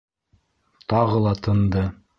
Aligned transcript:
Тағы 0.95 1.23
ла 1.27 1.37
тынды. 1.49 1.89